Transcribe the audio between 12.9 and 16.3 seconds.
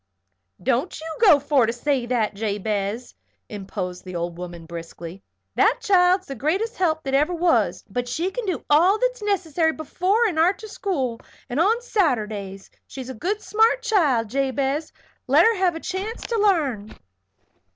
a good smart child, Jabez. Let her have a chance